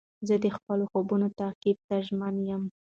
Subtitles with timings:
[0.27, 2.63] زه د خپلو خوبو تعقیب ته ژمن یم.